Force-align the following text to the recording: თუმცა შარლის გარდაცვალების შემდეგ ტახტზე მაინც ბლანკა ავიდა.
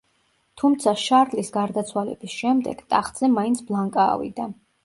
თუმცა 0.61 0.93
შარლის 1.01 1.53
გარდაცვალების 1.59 2.39
შემდეგ 2.39 2.83
ტახტზე 2.95 3.33
მაინც 3.37 3.63
ბლანკა 3.69 4.09
ავიდა. 4.17 4.53